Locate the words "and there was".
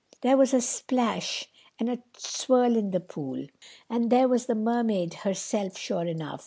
3.87-4.47